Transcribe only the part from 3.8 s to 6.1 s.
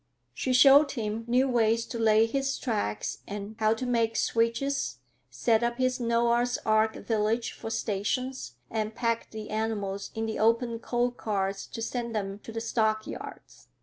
make switches, set up his